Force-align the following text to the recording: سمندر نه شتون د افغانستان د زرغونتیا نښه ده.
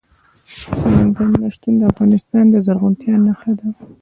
سمندر 0.79 1.27
نه 1.41 1.47
شتون 1.55 1.73
د 1.77 1.81
افغانستان 1.91 2.43
د 2.49 2.55
زرغونتیا 2.65 3.15
نښه 3.25 3.51
ده. 3.59 3.69